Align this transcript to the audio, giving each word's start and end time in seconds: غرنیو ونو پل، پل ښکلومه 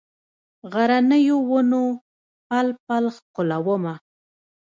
غرنیو 0.73 1.37
ونو 1.49 1.83
پل، 2.49 2.67
پل 2.87 3.03
ښکلومه 3.15 3.93